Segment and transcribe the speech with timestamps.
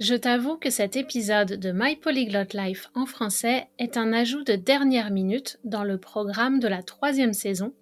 [0.00, 4.54] Je t'avoue que cet épisode de My Polyglot Life en français est un ajout de
[4.54, 7.74] dernière minute dans le programme de la troisième saison,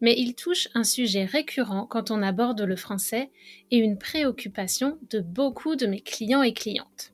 [0.00, 3.30] mais il touche un sujet récurrent quand on aborde le français
[3.70, 7.12] et une préoccupation de beaucoup de mes clients et clientes.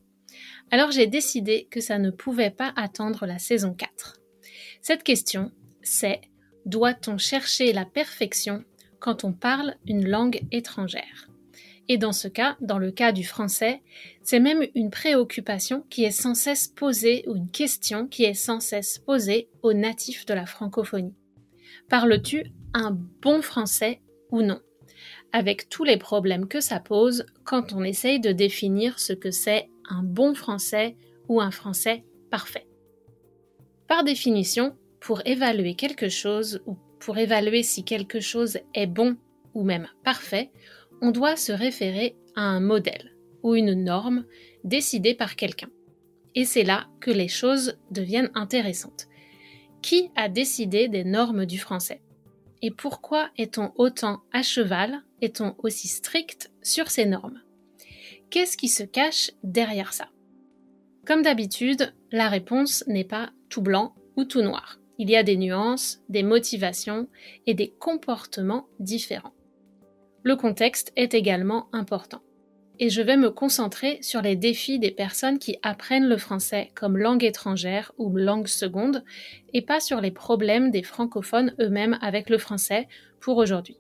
[0.70, 4.20] Alors j'ai décidé que ça ne pouvait pas attendre la saison 4.
[4.80, 5.50] Cette question,
[5.82, 6.20] c'est
[6.66, 8.64] doit-on chercher la perfection
[9.00, 11.28] quand on parle une langue étrangère?
[11.88, 13.82] Et dans ce cas, dans le cas du français,
[14.22, 18.60] c'est même une préoccupation qui est sans cesse posée ou une question qui est sans
[18.60, 21.14] cesse posée aux natifs de la francophonie.
[21.88, 22.90] Parles-tu un
[23.22, 24.60] bon français ou non?
[25.32, 29.68] Avec tous les problèmes que ça pose quand on essaye de définir ce que c'est
[29.88, 30.96] un bon français
[31.28, 32.66] ou un français parfait.
[33.86, 39.16] Par définition, pour évaluer quelque chose ou pour évaluer si quelque chose est bon
[39.54, 40.50] ou même parfait,
[41.00, 44.24] on doit se référer à un modèle ou une norme
[44.64, 45.70] décidée par quelqu'un.
[46.34, 49.06] Et c'est là que les choses deviennent intéressantes.
[49.82, 52.02] Qui a décidé des normes du français?
[52.62, 57.40] Et pourquoi est-on autant à cheval, est-on aussi strict sur ces normes?
[58.30, 60.08] Qu'est-ce qui se cache derrière ça?
[61.06, 64.80] Comme d'habitude, la réponse n'est pas tout blanc ou tout noir.
[64.98, 67.06] Il y a des nuances, des motivations
[67.46, 69.35] et des comportements différents
[70.26, 72.20] le contexte est également important.
[72.80, 76.98] Et je vais me concentrer sur les défis des personnes qui apprennent le français comme
[76.98, 79.04] langue étrangère ou langue seconde,
[79.54, 82.88] et pas sur les problèmes des francophones eux-mêmes avec le français
[83.20, 83.78] pour aujourd'hui.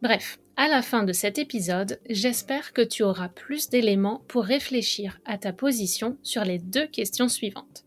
[0.00, 5.18] Bref, à la fin de cet épisode, j'espère que tu auras plus d'éléments pour réfléchir
[5.24, 7.84] à ta position sur les deux questions suivantes.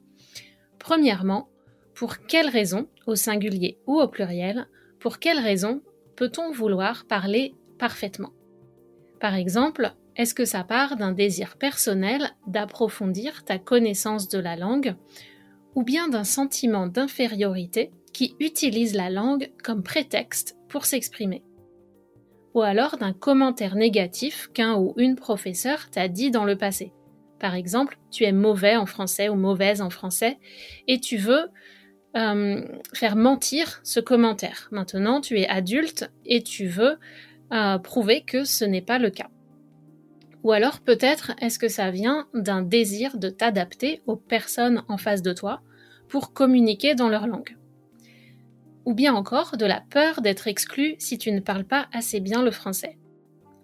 [0.77, 1.47] Premièrement,
[1.93, 4.67] pour quelles raisons, au singulier ou au pluriel,
[4.99, 5.81] pour quelles raisons
[6.19, 8.33] peut-on vouloir parler parfaitement?
[9.21, 14.97] Par exemple, est-ce que ça part d'un désir personnel d'approfondir ta connaissance de la langue
[15.75, 21.41] ou bien d'un sentiment d'infériorité qui utilise la langue comme prétexte pour s'exprimer?
[22.53, 26.91] Ou alors d'un commentaire négatif qu'un ou une professeur t'a dit dans le passé?
[27.39, 30.37] Par exemple, tu es mauvais en français ou mauvaise en français
[30.89, 31.47] et tu veux
[32.19, 32.61] euh,
[32.93, 34.67] faire mentir ce commentaire.
[34.71, 36.97] Maintenant, tu es adulte et tu veux
[37.53, 39.29] euh, prouver que ce n'est pas le cas.
[40.43, 45.21] Ou alors peut-être est-ce que ça vient d'un désir de t'adapter aux personnes en face
[45.21, 45.61] de toi
[46.07, 47.57] pour communiquer dans leur langue?
[48.85, 52.41] Ou bien encore de la peur d'être exclu si tu ne parles pas assez bien
[52.41, 52.97] le français?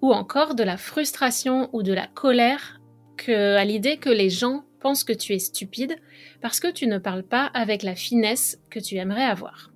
[0.01, 2.79] Ou encore de la frustration ou de la colère
[3.27, 5.95] à l'idée que les gens que tu es stupide
[6.41, 9.71] parce que tu ne parles pas avec la finesse que tu aimerais avoir.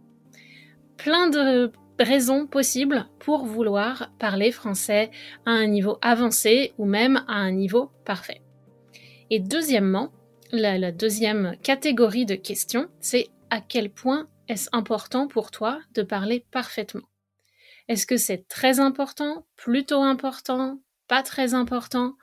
[0.97, 5.09] Plein de raisons possibles pour vouloir parler français
[5.45, 8.41] à un niveau avancé ou même à un niveau parfait.
[9.29, 10.11] Et deuxièmement,
[10.51, 16.45] la deuxième catégorie de questions, c'est à quel point est-ce important pour toi de parler
[16.51, 17.07] parfaitement?
[17.87, 22.15] Est-ce que c'est très important, plutôt important, pas très important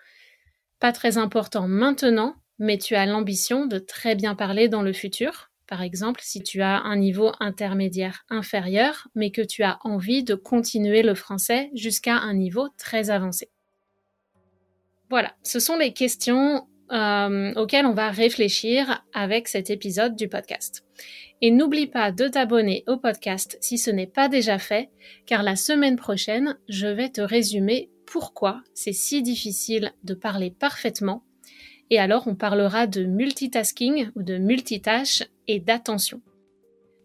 [0.79, 5.51] Pas très important maintenant, mais tu as l'ambition de très bien parler dans le futur.
[5.67, 10.35] Par exemple, si tu as un niveau intermédiaire inférieur, mais que tu as envie de
[10.35, 13.51] continuer le français jusqu'à un niveau très avancé.
[15.11, 20.85] Voilà, ce sont les questions euh, auxquels on va réfléchir avec cet épisode du podcast.
[21.43, 24.89] Et n'oublie pas de t'abonner au podcast si ce n'est pas déjà fait,
[25.27, 31.26] car la semaine prochaine, je vais te résumer pourquoi c'est si difficile de parler parfaitement.
[31.91, 36.21] Et alors, on parlera de multitasking ou de multitâche et d'attention.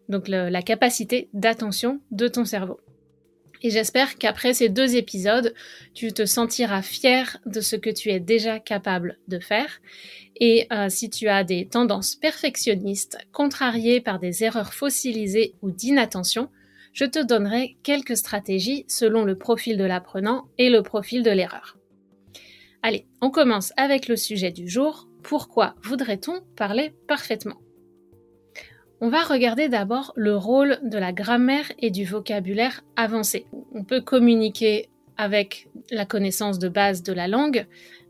[0.08, 2.80] Donc la capacité d'attention de ton cerveau.
[3.62, 5.54] Et j'espère qu'après ces deux épisodes,
[5.94, 9.80] tu te sentiras fier de ce que tu es déjà capable de faire.
[10.40, 16.48] Et euh, si tu as des tendances perfectionnistes, contrariées par des erreurs fossilisées ou d'inattention,
[16.92, 21.78] je te donnerai quelques stratégies selon le profil de l'apprenant et le profil de l'erreur.
[22.84, 25.06] Allez, on commence avec le sujet du jour.
[25.22, 27.60] Pourquoi voudrait-on parler parfaitement?
[29.00, 33.46] On va regarder d'abord le rôle de la grammaire et du vocabulaire avancé.
[33.72, 37.66] On peut communiquer avec la connaissance de base de la langue,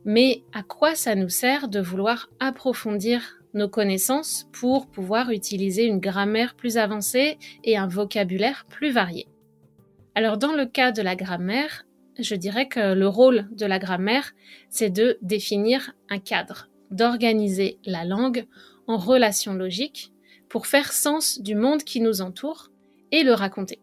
[0.07, 6.01] mais à quoi ça nous sert de vouloir approfondir nos connaissances pour pouvoir utiliser une
[6.01, 9.29] grammaire plus avancée et un vocabulaire plus varié?
[10.15, 11.85] Alors dans le cas de la grammaire,
[12.19, 14.33] je dirais que le rôle de la grammaire,
[14.69, 18.47] c'est de définir un cadre, d'organiser la langue
[18.87, 20.13] en relations logiques
[20.49, 22.71] pour faire sens du monde qui nous entoure
[23.11, 23.81] et le raconter.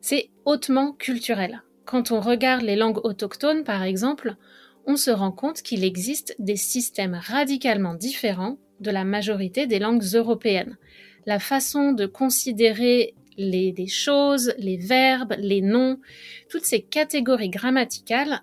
[0.00, 1.62] C'est hautement culturel.
[1.84, 4.36] Quand on regarde les langues autochtones, par exemple,
[4.86, 10.04] on se rend compte qu'il existe des systèmes radicalement différents de la majorité des langues
[10.14, 10.76] européennes.
[11.26, 15.98] La façon de considérer les, choses, les verbes, les noms,
[16.50, 18.42] toutes ces catégories grammaticales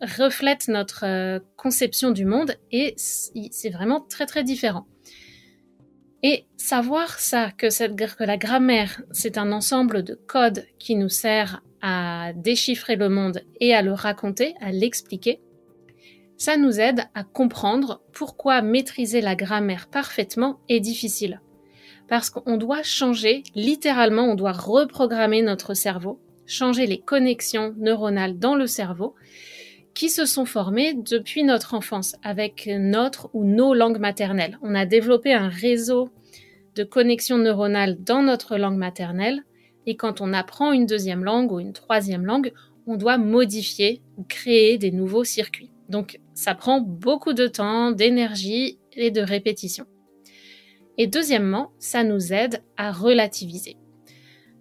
[0.00, 4.86] reflètent notre euh, conception du monde et c'est vraiment très très différent.
[6.22, 7.68] Et savoir ça, que,
[8.14, 13.42] que la grammaire, c'est un ensemble de codes qui nous sert à déchiffrer le monde
[13.60, 15.40] et à le raconter, à l'expliquer,
[16.36, 21.40] ça nous aide à comprendre pourquoi maîtriser la grammaire parfaitement est difficile.
[22.08, 28.54] Parce qu'on doit changer, littéralement, on doit reprogrammer notre cerveau, changer les connexions neuronales dans
[28.54, 29.14] le cerveau
[29.94, 34.58] qui se sont formés depuis notre enfance avec notre ou nos langues maternelles.
[34.62, 36.10] On a développé un réseau
[36.74, 39.42] de connexions neuronales dans notre langue maternelle
[39.86, 42.52] et quand on apprend une deuxième langue ou une troisième langue,
[42.86, 45.70] on doit modifier ou créer des nouveaux circuits.
[45.88, 49.86] Donc ça prend beaucoup de temps, d'énergie et de répétition.
[50.98, 53.76] Et deuxièmement, ça nous aide à relativiser.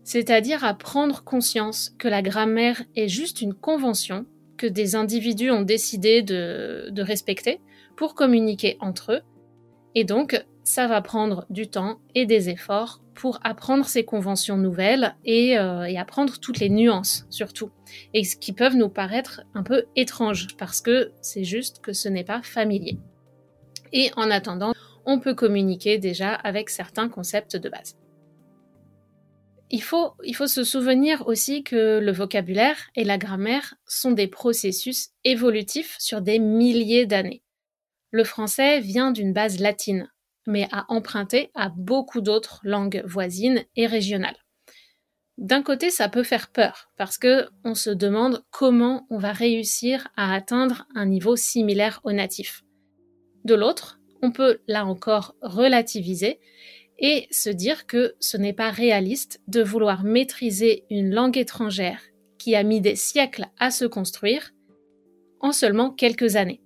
[0.04, 4.26] C'est-à-dire à prendre conscience que la grammaire est juste une convention
[4.58, 7.60] que des individus ont décidé de, respecter
[7.96, 9.22] pour communiquer entre eux.
[9.96, 15.16] Et donc, ça va prendre du temps et des efforts pour apprendre ces conventions nouvelles
[15.24, 17.72] et, euh, et, apprendre toutes les nuances surtout.
[18.14, 22.10] Et ce qui peuvent nous paraître un peu étranges parce que c'est juste que ce
[22.10, 22.98] n'est pas familier.
[23.94, 24.74] Et en attendant,
[25.06, 27.96] on peut communiquer déjà avec certains concepts de base
[29.72, 30.16] il faut,
[30.48, 36.40] se souvenir aussi que le vocabulaire et la grammaire sont des processus évolutifs sur des
[36.40, 37.44] milliers d'années.
[38.12, 40.10] Le français vient d'une base latine,
[40.48, 44.38] mais a emprunté à beaucoup d'autres langues voisines et régionales.
[45.38, 50.08] D'un côté, ça peut faire peur parce que on se demande comment on va réussir
[50.16, 52.64] à atteindre un niveau similaire au natif.
[53.44, 56.40] De l'autre, on peut là encore relativiser
[56.98, 62.02] et se dire que ce n'est pas réaliste de vouloir maîtriser une langue étrangère
[62.40, 64.52] qui a mis des siècles à se construire
[65.42, 66.62] en seulement quelques années.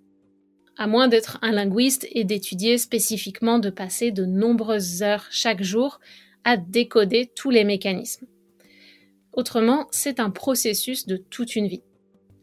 [0.78, 6.00] À moins d'être un linguiste et d'étudier spécifiquement de passer de nombreuses heures chaque jour
[6.46, 8.28] à décoder tous les mécanismes.
[9.34, 11.84] Autrement, c'est un processus de toute une vie.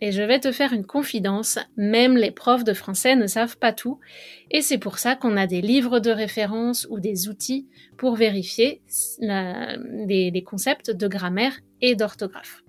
[0.00, 3.72] Et je vais te faire une confidence, même les profs de français ne savent pas
[3.72, 3.98] tout,
[4.50, 8.82] et c'est pour ça qu'on a des livres de référence ou des outils pour vérifier
[9.20, 12.62] les, concepts de grammaire et d'orthographe.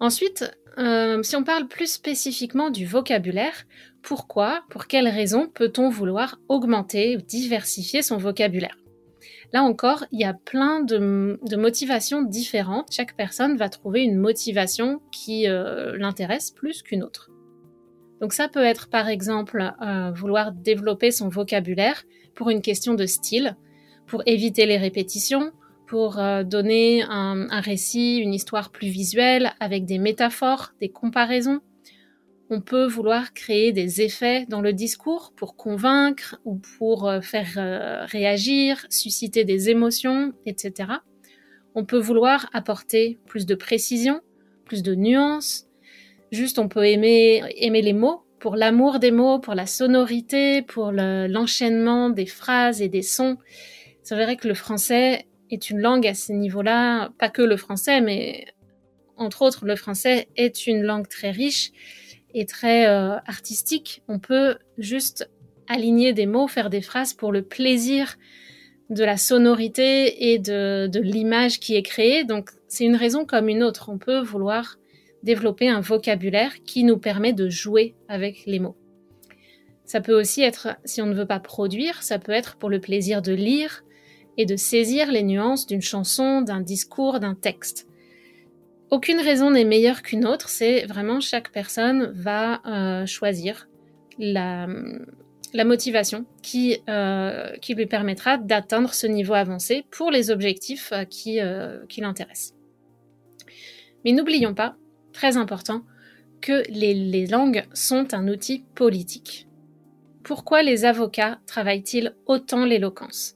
[0.00, 0.44] Ensuite,
[0.76, 3.64] euh, si on parle plus spécifiquement du vocabulaire,
[4.02, 8.83] pourquoi, pour quelles raisons peut-on vouloir augmenter ou diversifier son vocabulaire?
[9.54, 12.88] Là encore, il y a plein de, motivations différentes.
[12.90, 17.30] Chaque personne va trouver une motivation qui euh, l'intéresse plus qu'une autre.
[18.20, 22.02] Donc ça peut être par exemple euh, vouloir développer son vocabulaire
[22.34, 23.56] pour une question de style,
[24.08, 25.52] pour éviter les répétitions,
[25.86, 31.60] pour euh, donner un, récit, une histoire plus visuelle avec des métaphores, des comparaisons.
[32.50, 37.54] On peut vouloir créer des effets dans le discours pour convaincre ou pour euh, faire
[37.56, 40.92] euh, réagir, susciter des émotions, etc.
[41.74, 44.20] On peut vouloir apporter plus de précision,
[44.66, 45.66] plus de nuances.
[46.32, 50.92] Juste, on peut aimer, aimer les mots pour l'amour des mots, pour la sonorité, pour
[50.92, 53.38] l'enchaînement des phrases et des sons.
[54.02, 58.02] C'est vrai que le français est une langue à ce niveau-là, pas que le français,
[58.02, 58.44] mais
[59.16, 61.72] entre autres, le français est une langue très riche
[62.48, 64.02] très euh, artistique.
[64.08, 65.30] On peut juste
[65.68, 68.16] aligner des mots, faire des phrases pour le plaisir
[68.90, 72.24] de la sonorité et de l'image qui est créée.
[72.24, 73.88] Donc, c'est une raison comme une autre.
[73.90, 74.78] On peut vouloir
[75.22, 78.76] développer un vocabulaire qui nous permet de jouer avec les mots.
[79.84, 82.80] Ça peut aussi être, si on ne veut pas produire, ça peut être pour le
[82.80, 83.84] plaisir de lire
[84.36, 87.86] et de saisir les nuances d'une chanson, d'un discours, d'un texte.
[88.94, 93.68] Aucune raison n'est meilleure qu'une autre, c'est vraiment chaque personne va euh, choisir
[94.20, 94.68] la,
[95.64, 102.00] motivation qui, euh, qui lui permettra d'atteindre ce niveau avancé pour les objectifs euh, qui
[102.00, 102.54] l'intéressent.
[104.04, 104.76] Mais n'oublions pas
[105.12, 105.82] très important,
[106.40, 109.48] que les, langues sont un outil politique.
[110.22, 113.34] Pourquoi les avocats travaillent-ils autant l'éloquence?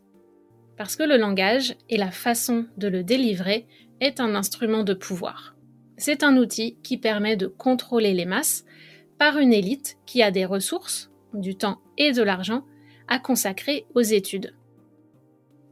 [0.76, 3.66] Parce que le langage et la façon de le délivrer
[4.00, 5.56] est un instrument de pouvoir.
[5.96, 8.64] C'est un outil qui permet de contrôler les masses
[9.18, 12.64] par une élite qui a des ressources, du temps et de l'argent
[13.08, 14.54] à consacrer aux études.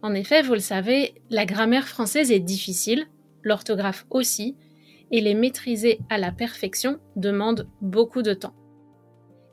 [0.02, 3.06] En effet, vous le savez, la grammaire française est difficile,
[3.42, 4.56] l'orthographe aussi,
[5.10, 8.54] et les maîtriser à la perfection demande beaucoup de temps.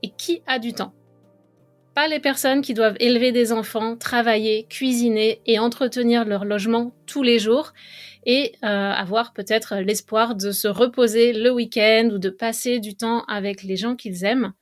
[0.01, 0.93] Et qui a du temps?
[1.95, 7.21] Pas les personnes qui doivent élever des enfants, travailler, cuisiner et entretenir leur logement tous
[7.21, 7.73] les jours
[8.25, 13.23] et euh, avoir peut-être l'espoir de se reposer le week-end ou de passer du temps
[13.25, 14.53] avec les gens qu'ils aiment.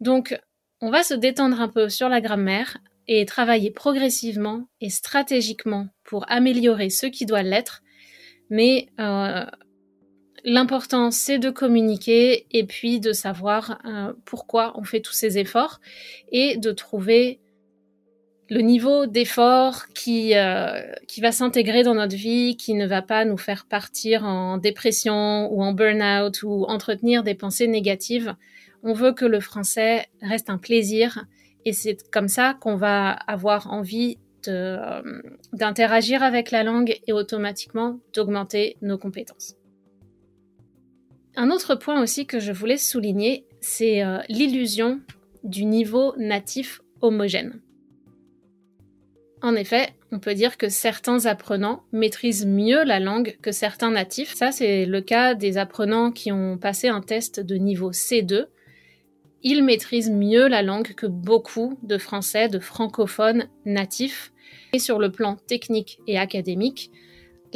[0.00, 0.38] Donc,
[0.80, 6.30] on va se détendre un peu sur la grammaire et travailler progressivement et stratégiquement pour
[6.30, 7.82] améliorer ce qui doit l'être,
[8.50, 9.46] mais euh,
[10.48, 15.80] L'important, c'est de communiquer et puis de savoir euh, pourquoi on fait tous ces efforts
[16.30, 17.40] et de trouver
[18.48, 23.24] le niveau d'effort qui, euh, qui va s'intégrer dans notre vie, qui ne va pas
[23.24, 28.36] nous faire partir en dépression ou en burn-out ou entretenir des pensées négatives.
[28.84, 31.24] On veut que le français reste un plaisir
[31.64, 35.02] et c'est comme ça qu'on va avoir envie euh,
[35.52, 39.56] d'interagir avec la langue et automatiquement d'augmenter nos compétences.
[41.36, 45.00] Un autre point aussi que je voulais souligner, c'est euh, l'illusion
[45.44, 47.60] du niveau natif homogène.
[49.42, 54.34] En effet, on peut dire que certains apprenants maîtrisent mieux la langue que certains natifs.
[54.34, 58.46] Ça, c'est le cas des apprenants qui ont passé un test de niveau C2.
[59.42, 64.32] Ils maîtrisent mieux la langue que beaucoup de Français, de francophones natifs.
[64.72, 66.90] Et sur le plan technique et académique,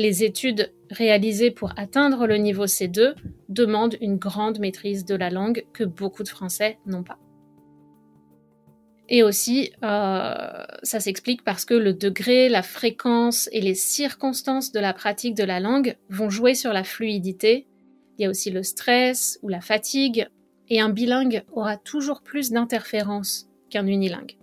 [0.00, 3.14] les études réalisées pour atteindre le niveau C2
[3.48, 7.18] demandent une grande maîtrise de la langue que beaucoup de Français n'ont pas.
[9.10, 14.80] Et aussi, euh, ça s'explique parce que le degré, la fréquence et les circonstances de
[14.80, 17.66] la pratique de la langue vont jouer sur la fluidité.
[18.16, 20.28] Il y a aussi le stress ou la fatigue,
[20.68, 24.38] et un bilingue aura toujours plus d'interférences qu'un unilingue.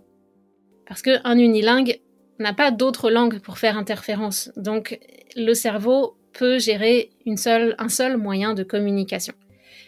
[0.86, 2.00] Parce qu'un unilingue
[2.38, 4.50] n'a pas d'autre langue pour faire interférence.
[4.56, 4.98] Donc
[5.36, 9.34] le cerveau peut gérer un seul moyen de communication.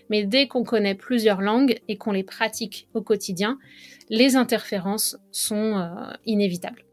[0.09, 3.59] Mais dès qu'on connaît plusieurs langues et qu'on les pratique au quotidien,
[4.09, 6.85] les interférences sont euh, inévitables.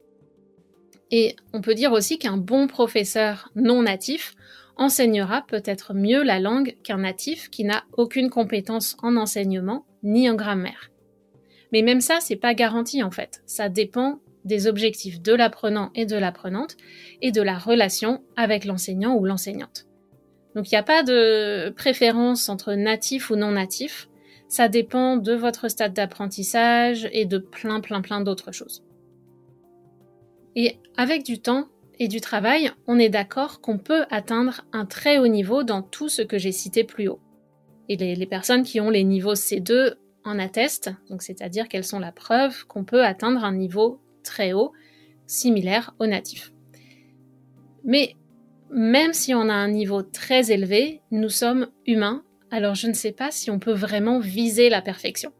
[1.10, 4.36] Et on peut dire aussi qu'un bon professeur non natif
[4.76, 10.36] enseignera peut-être mieux la langue qu'un natif qui n'a aucune compétence en enseignement ni en
[10.36, 10.92] grammaire.
[11.72, 13.42] Mais même ça, c'est pas garanti en fait.
[13.46, 16.76] Ça dépend des objectifs de l'apprenant et de l'apprenante
[17.22, 19.86] et de la relation avec l'enseignant ou l'enseignante.
[20.56, 24.10] Donc il n'y a pas de préférence entre natif ou non natif,
[24.48, 28.84] ça dépend de votre stade d'apprentissage et de plein plein plein d'autres choses.
[30.56, 31.68] Et avec du temps
[32.00, 36.10] et du travail, on est d'accord qu'on peut atteindre un très haut niveau dans tout
[36.10, 37.20] ce que j'ai cité plus haut.
[37.90, 42.12] Et les, personnes qui ont les niveaux C2 en attestent, donc c'est-à-dire qu'elles sont la
[42.12, 44.74] preuve qu'on peut atteindre un niveau très haut,
[45.26, 46.52] similaire au natif.
[47.84, 48.16] Mais
[48.70, 53.14] même si on a un niveau très élevé, nous sommes humains, alors je ne sais
[53.14, 55.32] pas si on peut vraiment viser la perfection.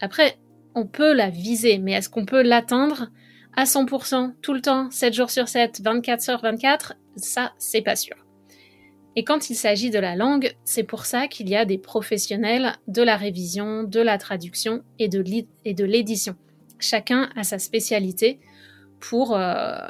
[0.00, 0.36] Après,
[0.74, 3.08] on peut la viser, mais est-ce qu'on peut l'atteindre
[3.56, 7.96] à 100% tout le temps, 7 jours sur 7, 24 sur 24 Ça, c'est pas
[7.96, 8.16] sûr.
[9.14, 12.72] Et quand il s'agit de la langue, c'est pour ça qu'il y a des professionnels
[12.88, 16.34] de la révision, de la traduction et de l'édition.
[16.82, 18.40] Chacun a sa spécialité
[18.98, 19.88] pour euh,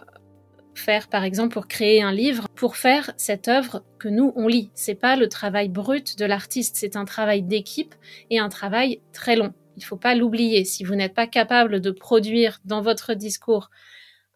[0.75, 4.70] faire, par exemple, pour créer un livre, pour faire cette œuvre que nous on lit.
[4.75, 7.94] C'est pas le travail brut de l'artiste, c'est un travail d'équipe
[8.30, 9.54] et un travail très long.
[9.76, 10.64] Il faut pas l'oublier.
[10.64, 13.70] Si vous n'êtes pas capable de produire dans votre discours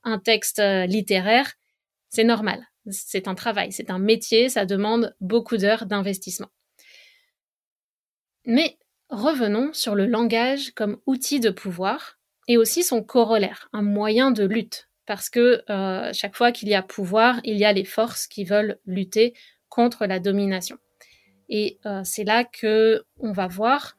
[0.02, 1.52] un texte euh, littéraire,
[2.08, 2.66] c'est normal.
[2.88, 6.48] C'est un travail, c'est un métier, ça demande beaucoup d'heures d'investissement.
[8.46, 8.78] Mais
[9.10, 12.15] revenons sur le langage comme outil de pouvoir
[12.49, 14.88] et aussi son corollaire, un moyen de lutte.
[15.07, 18.45] Parce que euh, chaque fois qu'il y a pouvoir, il y a les forces qui
[18.45, 19.35] veulent lutter
[19.69, 20.79] contre la domination.
[21.49, 23.97] Et euh, c'est là que on va voir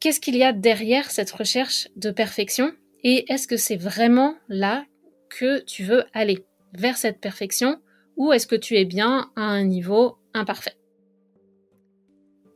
[0.00, 2.72] qu'est-ce qu'il y a derrière cette recherche de perfection
[3.04, 4.84] et est-ce que c'est vraiment là
[5.28, 7.80] que tu veux aller vers cette perfection
[8.16, 10.76] ou est-ce que tu es bien à un niveau imparfait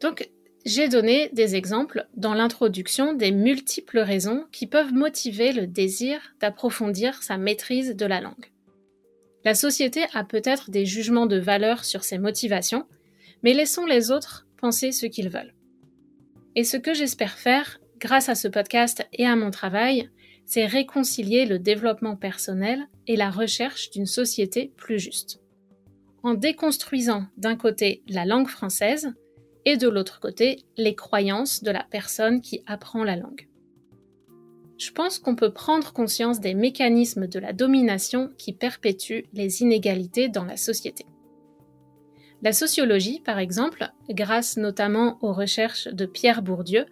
[0.00, 0.28] Donc,
[0.68, 7.22] j'ai donné des exemples dans l'introduction des multiples raisons qui peuvent motiver le désir d'approfondir
[7.22, 8.52] sa maîtrise de la langue.
[9.46, 12.84] La société a peut-être des jugements de valeur sur ses motivations,
[13.42, 15.54] mais laissons les autres penser ce qu'ils veulent.
[16.54, 20.10] Et ce que j'espère faire, grâce à ce podcast et à mon travail,
[20.44, 25.40] c'est réconcilier le développement personnel et la recherche d'une société plus juste.
[26.22, 29.14] En déconstruisant d'un côté la langue française
[29.68, 33.48] et de l'autre côté les croyances de la personne qui apprend la langue.
[34.78, 40.30] Je pense qu'on peut prendre conscience des mécanismes de la domination qui perpétuent les inégalités
[40.30, 41.04] dans la société.
[42.40, 46.86] La sociologie, par exemple, grâce notamment aux recherches de Pierre Bourdieu,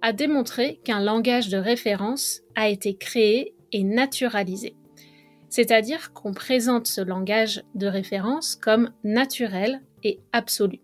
[0.00, 4.74] a démontré qu'un langage de référence a été créé et naturalisé.
[5.50, 10.80] C'est-à-dire qu'on présente ce langage de référence comme naturel et absolu.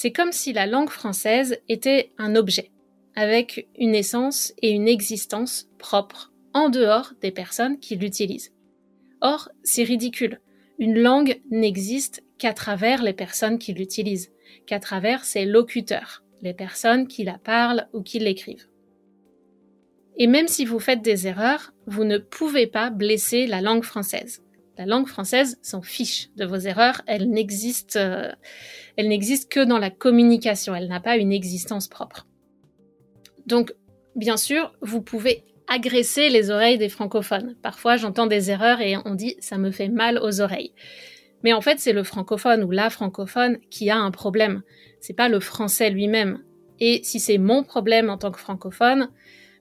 [0.00, 2.70] C'est comme si la langue française était un objet,
[3.16, 8.52] avec une essence et une existence propres, en dehors des personnes qui l'utilisent.
[9.22, 10.40] Or, c'est ridicule.
[10.78, 14.30] Une langue n'existe qu'à travers les personnes qui l'utilisent,
[14.66, 18.68] qu'à travers ses locuteurs les personnes qui la parlent ou qui l'écrivent.
[20.16, 24.44] Et même si vous faites des erreurs, vous ne pouvez pas blesser la langue française.
[24.78, 28.32] La langue française s'en fiche de vos erreurs, elle n'existe, euh,
[28.96, 32.26] elle n'existe que dans la communication, elle n'a pas une existence propre.
[33.46, 33.74] Donc,
[34.16, 37.56] bien sûr, vous pouvez agresser les oreilles des francophones.
[37.60, 40.72] Parfois, j'entends des erreurs et on dit ça me fait mal aux oreilles.
[41.42, 44.62] Mais en fait, c'est le francophone ou la francophone qui a un problème
[45.00, 46.42] c'est pas le français lui-même.
[46.80, 49.10] Et si c'est mon problème en tant que francophone,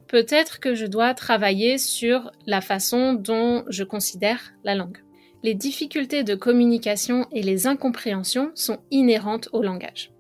[0.08, 5.00] peut-être que je dois travailler sur la façon dont je considère la langue.
[5.44, 10.12] Les difficultés de communication et les incompréhensions sont inhérentes au langage.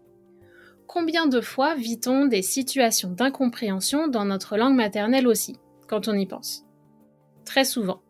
[0.85, 6.25] Combien de fois vit-on des situations d'incompréhension dans notre langue maternelle aussi, quand on y
[6.25, 6.65] pense?
[7.45, 8.01] Très souvent.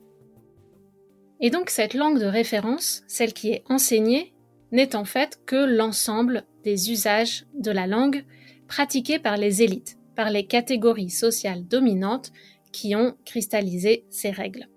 [1.40, 4.34] Et donc cette langue de référence, celle qui est enseignée,
[4.72, 8.26] n'est en fait que l'ensemble des usages de la langue
[8.68, 12.32] pratiqués par les élites, par les catégories sociales dominantes
[12.72, 14.68] qui ont cristallisé ces règles.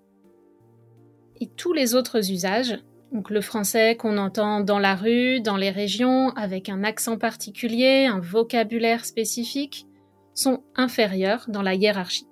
[1.41, 2.79] Et tous les autres usages,
[3.11, 8.05] donc le français qu'on entend dans la rue, dans les régions, avec un accent particulier,
[8.05, 9.85] un vocabulaire spécifique,
[10.33, 12.29] sont inférieurs dans la hiérarchie.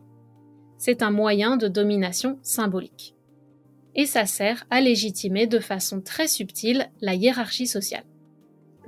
[0.78, 3.14] C'est un moyen de domination symbolique.
[3.96, 8.06] Et ça sert à légitimer de façon très subtile la hiérarchie sociale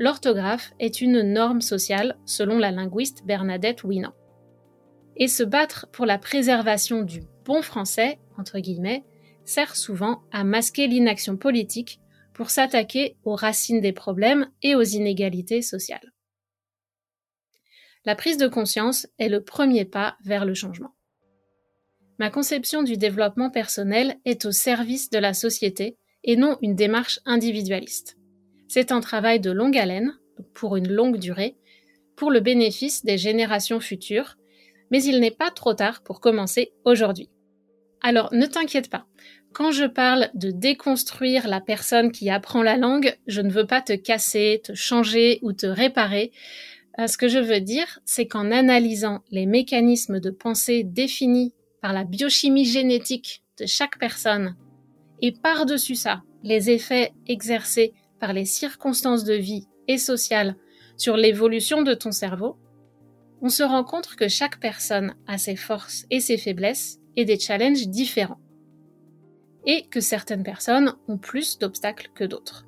[0.02, 4.14] l'orthographe est une norme sociale selon la linguiste Bernadette Winant.
[5.16, 9.04] Et se battre pour la préservation du bon français, entre guillemets,
[9.46, 12.00] sert souvent à masquer l'inaction politique
[12.34, 16.14] pour s'attaquer aux racines des problèmes et aux inégalités sociales.
[18.06, 20.96] La prise de conscience est le premier pas vers le changement.
[22.18, 27.20] Ma conception du développement personnel est au service de la société et non une démarche
[27.26, 28.18] individualiste.
[28.68, 30.18] C'est un travail de longue haleine,
[30.54, 31.58] pour une longue durée,
[32.16, 34.38] pour le bénéfice des générations futures,
[34.92, 37.30] mais il n'est pas trop tard pour commencer aujourd'hui.
[38.02, 39.06] Alors ne t'inquiète pas,
[39.54, 43.82] quand je parle de déconstruire la personne qui apprend la langue, je ne veux pas
[43.82, 46.32] te casser, te changer ou te réparer.
[47.00, 51.92] Euh, ce que je veux dire, c'est qu'en analysant les mécanismes de pensée définis par
[51.94, 54.56] la biochimie génétique de chaque personne,
[55.22, 60.56] et par-dessus ça, les effets exercés par les circonstances de vie et sociales
[60.96, 62.58] sur l'évolution de ton cerveau,
[63.42, 67.40] on se rend compte que chaque personne a ses forces et ses faiblesses et des
[67.40, 68.40] challenges différents.
[69.66, 72.66] Et que certaines personnes ont plus d'obstacles que d'autres.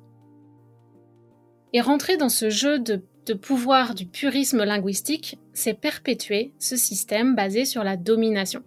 [1.72, 3.02] Et rentrer dans ce jeu de,
[3.34, 8.62] pouvoir du purisme linguistique, c'est perpétuer ce système basé sur la domination.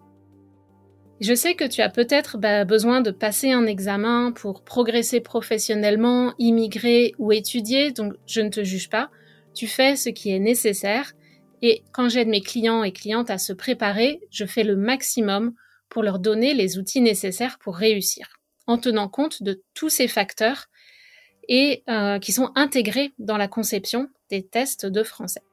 [1.21, 6.33] Je sais que tu as peut-être bah, besoin de passer un examen pour progresser professionnellement,
[6.37, 9.09] immigrer ou étudier, donc je ne te juge pas.
[9.55, 11.13] Tu fais ce qui est nécessaire
[11.61, 15.53] Et quand j'aide mes clients et clientes à se préparer, je fais le maximum
[15.89, 20.67] pour leur donner les outils nécessaires pour réussir, en tenant compte de tous ces facteurs
[21.47, 25.43] et euh, qui sont intégrés dans la conception des tests de français.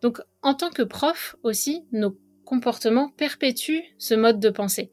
[0.00, 4.92] Donc, en tant que prof aussi, nos comportements perpétuent ce mode de pensée.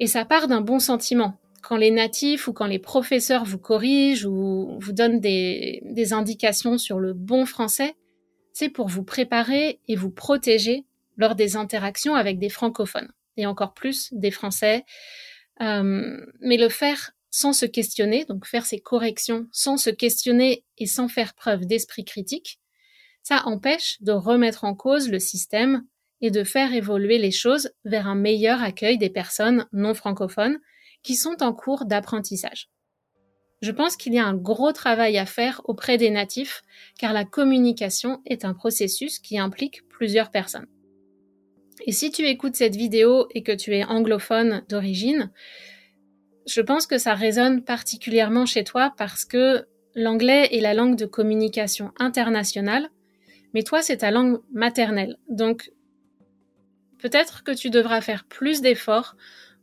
[0.00, 1.40] Et ça part d'un bon sentiment.
[1.62, 6.78] Quand les natifs ou quand les professeurs vous corrigent ou vous donnent des, des indications
[6.78, 7.96] sur le bon français,
[8.52, 10.84] c'est pour vous préparer et vous protéger
[11.16, 14.84] lors des interactions avec des francophones et encore plus des Français.
[15.60, 20.86] Euh, mais le faire sans se questionner, donc faire ces corrections sans se questionner et
[20.86, 22.60] sans faire preuve d'esprit critique,
[23.22, 25.84] ça empêche de remettre en cause le système
[26.20, 30.58] et de faire évoluer les choses vers un meilleur accueil des personnes non francophones
[31.02, 32.70] qui sont en cours d'apprentissage.
[33.60, 36.62] Je pense qu'il y a un gros travail à faire auprès des natifs
[36.98, 40.68] car la communication est un processus qui implique plusieurs personnes.
[41.86, 45.30] Et si tu écoutes cette vidéo et que tu es anglophone d'origine,
[46.46, 51.06] je pense que ça résonne particulièrement chez toi parce que l'anglais est la langue de
[51.06, 52.88] communication internationale,
[53.54, 55.16] mais toi, c'est ta langue maternelle.
[55.28, 55.70] Donc,
[56.98, 59.16] peut-être que tu devras faire plus d'efforts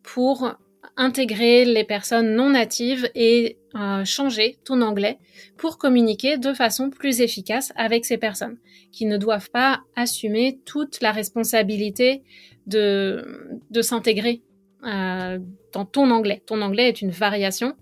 [0.04, 0.56] pour
[0.98, 5.17] intégrer les personnes non natives et euh, changer ton anglais
[5.58, 8.58] pour communiquer de façon plus efficace avec ces personnes
[8.91, 12.24] qui ne doivent pas assumer toute la responsabilité
[12.67, 14.41] de, de s'intégrer
[14.86, 15.39] euh,
[15.74, 16.41] dans ton anglais.
[16.45, 17.74] Ton anglais est une variation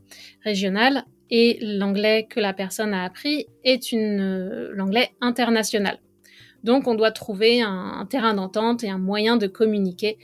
[0.43, 5.99] régionale et l'anglais que la personne a appris est une euh, l'anglais international.
[6.63, 10.17] Donc on doit trouver un, terrain d'entente et un moyen de communiquer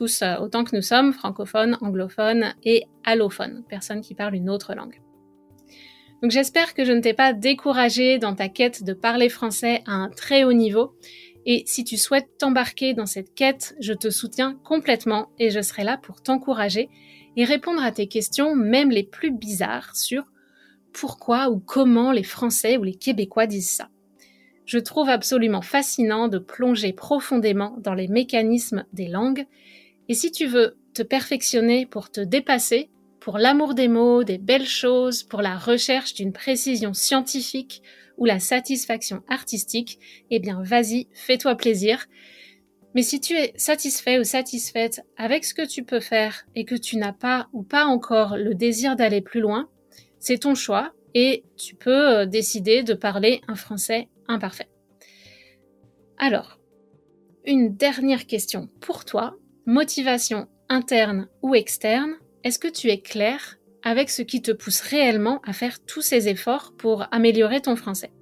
[0.00, 4.74] tous euh, autant que nous sommes, francophones, anglophones et allophones, personnes qui parlent une autre
[4.74, 4.98] langue.
[6.22, 9.92] Donc j'espère que je ne t'ai pas découragé dans ta quête de parler français à
[9.92, 10.94] un très haut niveau
[11.44, 15.84] et si tu souhaites t'embarquer dans cette quête, je te soutiens complètement et je serai
[15.84, 16.88] là pour t'encourager
[17.36, 20.24] et répondre à tes questions, même les plus bizarres, sur
[20.94, 23.90] pourquoi ou comment les Français ou les Québécois disent ça.
[24.64, 29.46] Je trouve absolument fascinant de plonger profondément dans les mécanismes des langues,
[30.10, 34.66] et si tu veux te perfectionner pour te dépasser, pour l'amour des mots, des belles
[34.66, 37.80] choses, pour la recherche d'une précision scientifique
[38.18, 42.06] ou la satisfaction artistique, eh bien vas-y, fais-toi plaisir.
[42.96, 46.74] Mais si tu es satisfait ou satisfaite avec ce que tu peux faire et que
[46.74, 49.68] tu n'as pas ou pas encore le désir d'aller plus loin,
[50.18, 54.70] c'est ton choix et tu peux euh, décider de parler un français imparfait.
[56.18, 56.58] Alors,
[57.44, 59.36] une dernière question pour toi.
[59.66, 65.40] Motivation interne ou externe, est-ce que tu es clair avec ce qui te pousse réellement
[65.44, 68.12] à faire tous ces efforts pour améliorer ton français?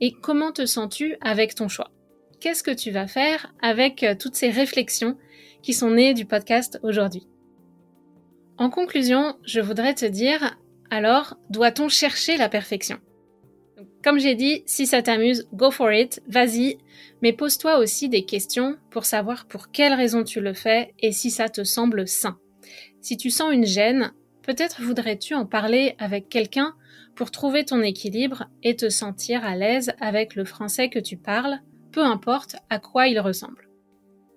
[0.00, 1.92] Et comment te sens-tu avec ton choix?
[2.40, 5.16] Qu'est-ce que tu vas faire avec euh, toutes ces réflexions
[5.62, 7.26] qui sont nées du podcast aujourd'hui?
[8.58, 10.58] En conclusion, je voudrais te dire,
[10.90, 12.98] alors, doit-on chercher la perfection?
[14.02, 16.78] Comme j'ai dit, si ça t'amuse, go for it, vas-y,
[17.22, 21.30] mais pose-toi aussi des questions pour savoir pour quelles raisons tu le fais et si
[21.30, 22.38] ça te semble sain.
[23.00, 24.12] Si tu sens une gêne,
[24.44, 26.74] Peut-être voudrais-tu en parler avec quelqu'un
[27.16, 31.60] pour trouver ton équilibre et te sentir à l'aise avec le français que tu parles,
[31.92, 33.70] peu importe à quoi il ressemble.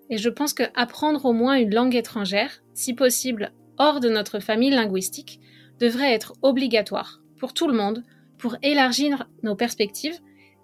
[0.08, 4.38] Et je pense que apprendre au moins une langue étrangère, si possible hors de notre
[4.38, 5.40] famille linguistique,
[5.78, 8.02] devrait être obligatoire pour tout le monde
[8.38, 10.18] pour élargir nos perspectives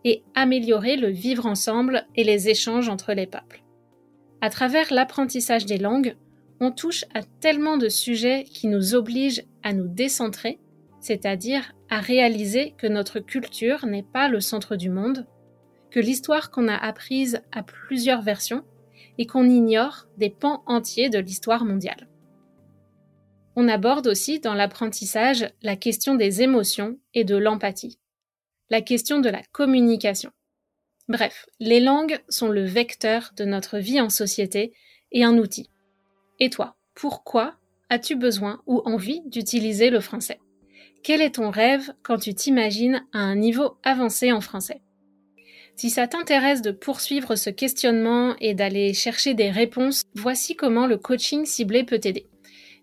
[0.04, 3.62] et améliorer le vivre ensemble et les échanges entre les peuples.
[4.40, 6.16] À travers l'apprentissage des langues,
[6.60, 10.58] on touche à tellement de sujets qui nous obligent à nous décentrer,
[11.00, 15.26] c'est-à-dire à réaliser que notre culture n'est pas le centre du monde,
[15.90, 18.64] que l'histoire qu'on a apprise a plusieurs versions
[19.18, 22.08] et qu'on ignore des pans entiers de l'histoire mondiale.
[23.56, 27.98] On aborde aussi dans l'apprentissage la question des émotions et de l'empathie,
[28.68, 30.30] la question de la communication.
[31.08, 34.72] Bref, les langues sont le vecteur de notre vie en société
[35.12, 35.70] et un outil.
[36.40, 37.54] Et toi, pourquoi
[37.90, 40.40] as-tu besoin ou envie d'utiliser le français?
[41.04, 44.80] Quel est ton rêve quand tu t'imagines à un niveau avancé en français?
[45.76, 50.96] Si ça t'intéresse de poursuivre ce questionnement et d'aller chercher des réponses, voici comment le
[50.96, 52.26] coaching ciblé peut t'aider.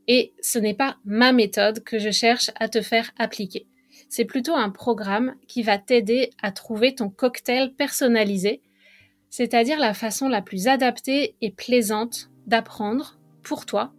[0.08, 3.68] Et ce n'est pas ma méthode que je cherche à te faire appliquer.
[4.10, 8.62] C'est plutôt un programme qui va t'aider à trouver ton cocktail personnalisé,
[9.30, 13.94] c'est-à-dire la façon la plus adaptée et plaisante d'apprendre pour toi,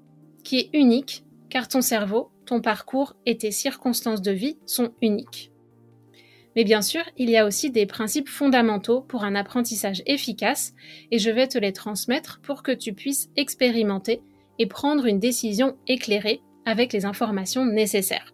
[0.44, 5.52] qui est unique, car ton cerveau, ton parcours et tes circonstances de vie sont uniques.
[6.54, 10.74] Mais bien sûr, il y a aussi des principes fondamentaux pour un apprentissage efficace
[11.10, 14.20] et je vais te les transmettre pour que tu puisses expérimenter
[14.58, 18.32] et prendre une décision éclairée avec les informations nécessaires.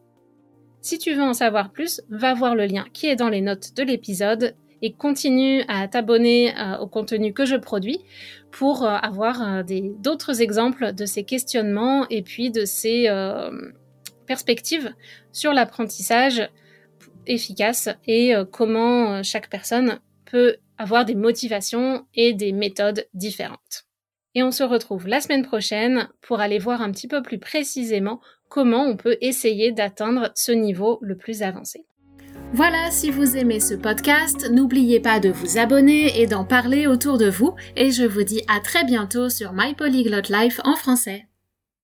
[0.81, 3.75] Si tu veux en savoir plus, va voir le lien qui est dans les notes
[3.77, 8.01] de l'épisode et continue à t'abonner euh, au contenu que je produis
[8.51, 9.63] pour euh, avoir euh,
[9.99, 13.09] d'autres exemples de ces questionnements et puis de ces
[14.27, 14.93] perspectives
[15.33, 16.49] sur l'apprentissage
[17.27, 23.88] efficace et comment chaque personne peut avoir des motivations et des méthodes différentes.
[24.35, 28.21] Et on se retrouve la semaine prochaine pour aller voir un petit peu plus précisément
[28.49, 31.87] comment on peut essayer d'atteindre ce niveau le plus avancé.
[32.53, 37.19] Voilà, si vous aimez ce podcast, n'oubliez pas de vous abonner et d'en parler autour
[37.19, 41.28] de vous et je vous dis à très bientôt sur My Polyglot Life en français.